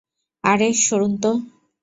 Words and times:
আরে, 0.43 0.69
সরুন 0.85 1.13
তো! 1.23 1.31